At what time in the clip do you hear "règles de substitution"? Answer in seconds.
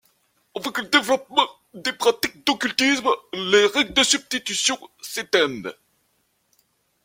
3.67-4.79